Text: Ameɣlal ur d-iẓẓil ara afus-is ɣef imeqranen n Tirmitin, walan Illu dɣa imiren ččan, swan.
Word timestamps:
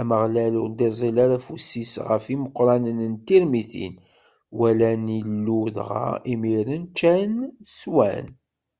Ameɣlal 0.00 0.54
ur 0.62 0.68
d-iẓẓil 0.70 1.16
ara 1.24 1.36
afus-is 1.40 1.92
ɣef 2.08 2.24
imeqranen 2.34 2.98
n 3.12 3.14
Tirmitin, 3.26 3.94
walan 4.58 5.04
Illu 5.20 5.60
dɣa 5.76 6.06
imiren 6.32 6.84
ččan, 6.92 7.32
swan. 7.78 8.26